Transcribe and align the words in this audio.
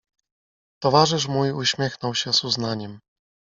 "Towarzysz 0.83 1.27
mój 1.27 1.51
uśmiechnął 1.51 2.15
się 2.15 2.33
z 2.33 2.43
uznaniem." 2.43 2.99